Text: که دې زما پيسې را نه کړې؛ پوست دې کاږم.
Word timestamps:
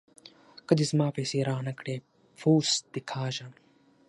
که 0.67 0.73
دې 0.77 0.85
زما 0.91 1.07
پيسې 1.17 1.39
را 1.47 1.57
نه 1.67 1.73
کړې؛ 1.79 1.95
پوست 2.39 2.81
دې 2.93 3.01
کاږم. 3.11 3.51